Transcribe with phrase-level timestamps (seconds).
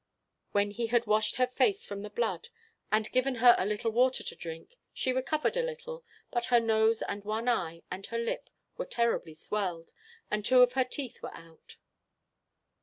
[0.51, 2.49] When he had washed her face from the blood,
[2.91, 7.03] and given her a little water to drink, she recovered a little; but her nose
[7.03, 9.91] and one eye, and her lip, were terribly swelled,
[10.31, 11.77] and two of her teeth were out.